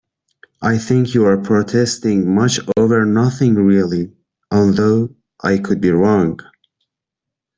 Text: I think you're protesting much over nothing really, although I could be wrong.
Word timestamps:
I 0.63 0.79
think 0.79 1.13
you're 1.13 1.37
protesting 1.37 2.33
much 2.33 2.59
over 2.75 3.05
nothing 3.05 3.53
really, 3.53 4.11
although 4.49 5.13
I 5.43 5.59
could 5.59 5.79
be 5.79 5.91
wrong. 5.91 6.39